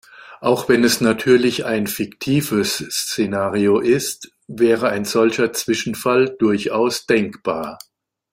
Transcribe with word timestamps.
Auch 0.39 0.67
wenn 0.67 0.83
es 0.83 0.99
natürlich 0.99 1.65
ein 1.65 1.85
fiktives 1.85 2.77
Szenario 2.89 3.77
ist, 3.77 4.31
wäre 4.47 4.89
ein 4.89 5.05
solcher 5.05 5.53
Zwischenfall 5.53 6.35
durchaus 6.39 7.05
denkbar. 7.05 7.77